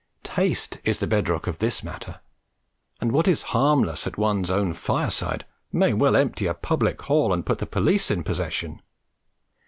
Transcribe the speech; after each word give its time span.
Taste 0.23 0.79
is 0.83 0.97
the 0.97 1.05
bed 1.05 1.29
rock 1.29 1.45
of 1.45 1.59
this 1.59 1.83
matter, 1.83 2.21
and 2.99 3.11
what 3.11 3.27
is 3.27 3.43
harmless 3.53 4.07
at 4.07 4.17
one's 4.17 4.49
own 4.49 4.73
fireside 4.73 5.45
might 5.71 5.99
well 5.99 6.15
empty 6.15 6.47
a 6.47 6.55
public 6.55 6.99
hall 7.03 7.31
and 7.31 7.45
put 7.45 7.59
the 7.59 7.67
police 7.67 8.09
in 8.09 8.23
possession. 8.23 8.81